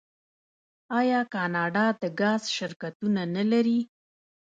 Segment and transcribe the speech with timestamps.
[0.99, 3.79] آیا کاناډا د ګاز شرکتونه نلري؟